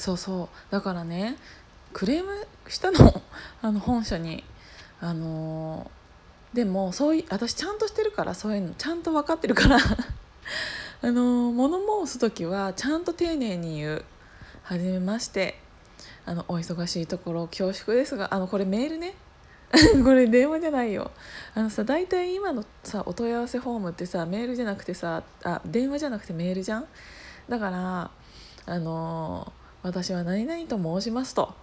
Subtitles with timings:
[0.00, 0.48] そうそう。
[0.72, 1.36] だからね
[1.92, 3.22] クレームしたの。
[3.62, 4.42] あの本社に。
[5.02, 5.90] あの
[6.52, 9.78] でもそういう私ちゃんとしてるからそういうのちゃんと分かってるから。
[11.02, 14.04] あの物申す時はちゃんと丁寧に言う
[14.64, 15.60] 「はじめまして。
[16.26, 19.14] あのお忙しいところ恐縮ですがあのこれメールね。
[20.04, 21.10] これ電話じゃないよ。
[21.54, 26.84] あのさ大体今のさお問い合わせフォームってさメールじゃなくてさあ電話じゃなくてメールじゃん？
[27.48, 28.10] だから
[28.66, 31.54] あの私は何々と申しますと。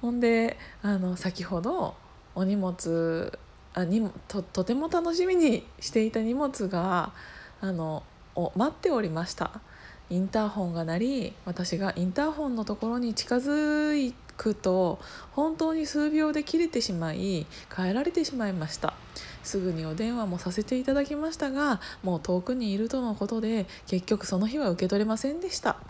[0.00, 1.94] ほんであの先ほど
[2.34, 3.38] お荷物
[3.74, 7.12] あにととても楽しみにしていた荷物が
[7.60, 8.02] あの
[8.34, 9.60] を待っておりました。
[10.08, 15.00] インターホンが鳴り私がインターホンのところに近づくと
[15.32, 18.94] 本当に数秒で切れてしまい帰られてしまいました。
[19.42, 25.80] すぐにお電話もさせていただきましたがもう遠くにいるとのことで結局その日は受け取れませんでした。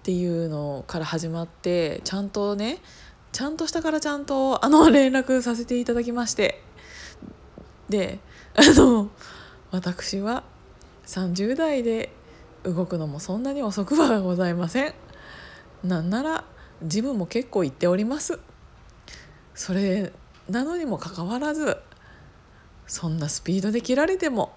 [0.00, 2.78] っていうのから始まってちゃんとね
[3.32, 6.62] ちゃんとしたからちゃんとあの連絡させていただきまして。
[7.90, 8.20] で
[8.54, 9.10] あの
[9.72, 10.44] 私は
[11.06, 12.12] 30代で
[12.62, 14.94] 動くのもそんなに遅くはございません。
[15.84, 16.44] なんなら
[16.82, 18.38] ジムも結構行っております。
[19.54, 20.12] それ
[20.48, 21.76] なのにもかかわらず
[22.86, 24.52] そんなスピードで切られても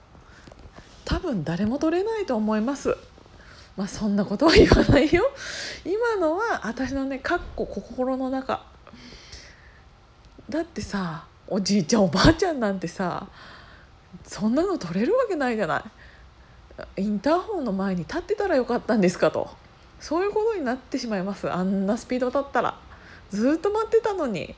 [1.05, 2.97] 多分誰も取れないと思います。
[3.75, 5.23] まあそんなことは言わないよ。
[5.85, 8.63] 今のは私のねかっこ心の中。
[10.49, 13.27] だってさおじいちゃんおばあちゃんなんてさ
[14.23, 17.01] そんなの取れるわけないじゃない。
[17.01, 19.49] インターホンの前に立ってたらよかったんですかと。
[19.99, 21.49] そういうことになってしまいます。
[21.51, 22.77] あんなスピードだったら。
[23.29, 24.55] ずっと待ってたのに。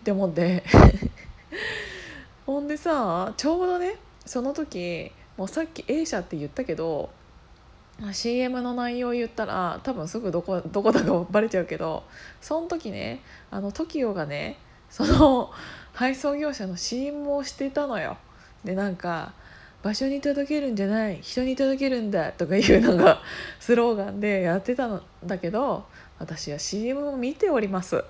[0.00, 0.64] って思って
[2.46, 7.10] ほんでさちょうどねその時もうさっき A 社って言ったけど
[8.12, 12.04] CM の内容言ったら多分すぐどこどこだかバレちゃうけど
[12.40, 13.20] その時ね
[13.50, 15.50] あの TOKIO がねその
[15.92, 18.16] 配送業者の CM をしてたのよ。
[18.64, 19.32] でなんか
[19.82, 23.22] 場所に届けるんじゃない人に届けるんだとかいうのが
[23.58, 25.84] スローガンでやってたんだけど
[26.18, 28.04] 私は CM を見ております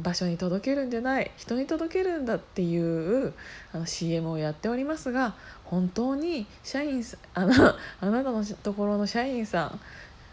[0.00, 1.30] 場所に届けるんじゃない。
[1.36, 3.32] 人に届けるんだっていう
[3.72, 7.52] あの CM をやっておりますが本当に社員さんあの
[8.00, 9.80] あなたのところの社員さん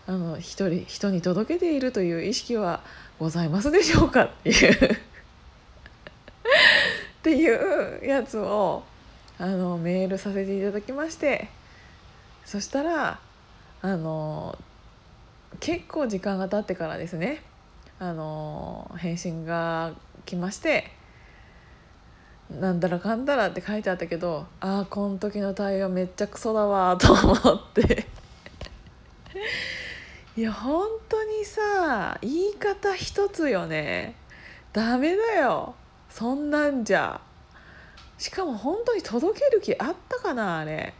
[0.07, 2.81] あの一人人に届けているという意識は
[3.19, 4.73] ございますでしょうかっていう。
[7.19, 8.83] っていうやつを
[9.37, 11.49] あのメールさせていただきまして
[12.45, 13.19] そしたら
[13.81, 14.57] あの
[15.59, 17.43] 結構時間が経ってからですね
[17.99, 19.93] あの返信が
[20.25, 20.89] 来まして
[22.49, 28.07] 「なんだらかんだら」って書いてあったけどああこの時の対応めっちゃクソだわと思って。
[30.37, 34.15] いや本当にさ言い方一つよね。
[34.71, 35.75] ダメだよ。
[36.09, 37.19] そんなんじゃ。
[38.17, 40.93] しかも本当に届ける気あったかなあれ。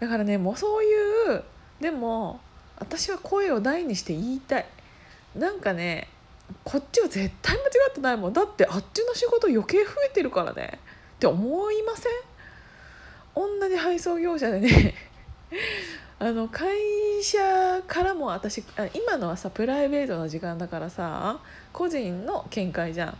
[0.00, 1.44] だからねもうそういう
[1.80, 2.40] でも
[2.78, 4.66] 私は声を大にして言いたい。
[5.38, 6.08] なんかね
[6.64, 8.32] こっちは絶対間違ってないもん。
[8.32, 10.78] だってあっちの仕事余計増えてるからね。
[11.16, 12.12] って思いません？
[13.34, 14.94] 同じ配送業者でね。
[16.18, 16.68] あの会
[17.22, 18.64] 社からも私
[18.94, 21.40] 今のはさプライベートな時間だからさ
[21.74, 23.18] 個人の見解じゃん。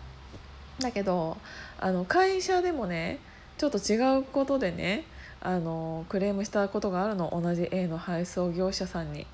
[0.78, 1.36] だけど
[1.78, 3.18] あの会社でもね
[3.58, 5.04] ちょっと違うことでね
[5.40, 7.38] あのクレームしたことがあるの。
[7.40, 9.26] 同じ A の配送業者さんに。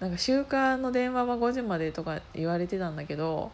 [0.00, 3.52] なんか週間の電話は5時までとか言われてたんだけど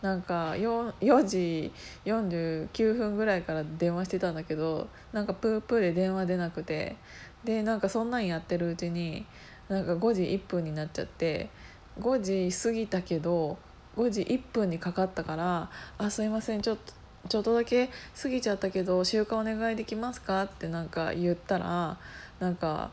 [0.00, 1.72] なんか 4, 4時
[2.04, 6.96] 49分ぐらいから電話してたんだけどなんかプープーで電話出なくて
[7.44, 9.26] でなんかそんなんやってるうちに
[9.68, 11.50] なんか5時1分になっちゃって
[12.00, 13.58] 5時過ぎたけど
[13.96, 16.92] 5時1分にかかったから「あすいませんちょっと
[17.28, 21.98] ちょっとだけ過ぎちゃったけど週間お願いできますか?」ってなんか言ったら
[22.38, 22.90] なんか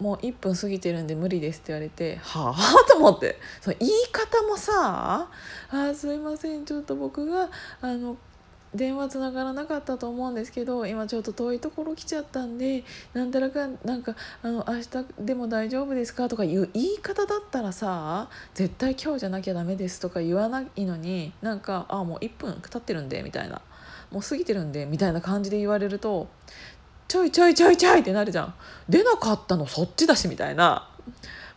[0.00, 2.90] もう1分過ぎてるんで無理ですって言われてはあ？
[2.90, 3.38] と思って。
[3.60, 5.28] その言い方もさ
[5.70, 6.64] 「あすいません。
[6.64, 7.48] ちょっと僕が
[7.80, 8.16] あの
[8.74, 23.60] 電話つながらなかったと思うんですけど今ちょっと遠いところ来ちゃったんでなんだらかなんかあの明日でも大丈夫ですかとかいう言い方だったらさ絶対今日じゃなきゃダメですとか言わないのになんかあもう1分経ってるんでみたいな。
[24.10, 26.26] もう過ぎてるんでみたいな感じで言われると
[27.10, 28.54] ちょいちょいちょいちょいってなるじゃん。
[28.88, 30.88] 出なかったのそっちだしみたいな。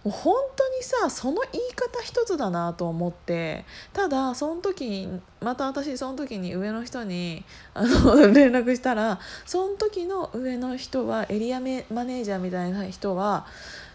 [0.03, 3.63] もう本当にさその言い方一つだなと思って。
[3.93, 5.07] ただその時
[5.41, 7.45] また私その時に上の人に
[7.75, 13.45] あの 連絡したらその時の上の人はエリアマネージャーみたいな人は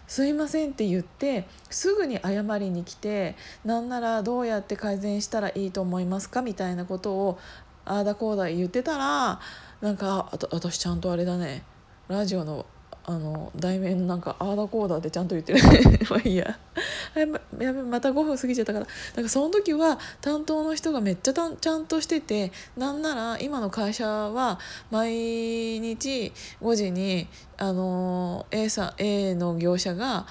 [0.07, 3.35] すいません」って言ってすぐに謝りに来て
[3.65, 7.39] なんならどうやって改善したらいいと思いますかみたいなことを
[7.83, 9.39] ああだこうだ言ってたら
[9.81, 11.63] なんかあと私ちゃんとあれだね。
[12.07, 12.65] ラジオの
[13.05, 15.59] あの題名のなんかああだこうだってちゃんと言ってる。
[16.09, 16.59] まあいいや。
[17.15, 18.87] やべまた5分過ぎちゃったから。
[19.15, 24.59] なんかその時は担当の人がめっちゃたちゃんとしててなんなら今の会社は
[24.91, 25.11] 毎
[25.79, 27.27] 日5時に
[27.57, 30.27] あの A さん A の業者が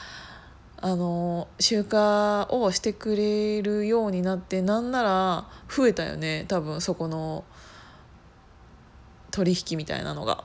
[0.80, 6.44] あの集荷をしてくれるようになってなんなら増えたよね。
[6.46, 7.44] 多分そこの
[9.38, 10.44] 取引みたいなのが。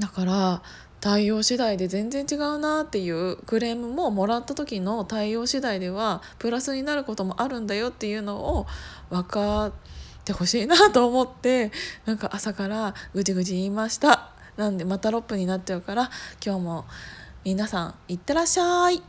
[0.00, 0.62] だから
[1.00, 8.66] 対応次第で全然違うなっていうクレームももらった時の対応次第ではプラスになることもあるんだよっていうのを
[9.10, 9.72] 分かっ
[10.24, 11.70] てほしいなと思って
[12.04, 16.10] なんか朝からぐじぐじ言いましたなんでまた6分になっちゃうから
[16.44, 16.84] 今日も
[17.44, 19.00] 皆さんいってらっしゃい